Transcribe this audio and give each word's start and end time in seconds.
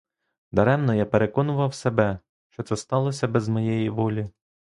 Даремно 0.51 0.95
я 0.95 1.05
переконував 1.05 1.73
себе, 1.73 2.19
що 2.49 2.63
це 2.63 2.77
сталося 2.77 3.27
без 3.27 3.47
моєї 3.47 3.89
волі. 3.89 4.29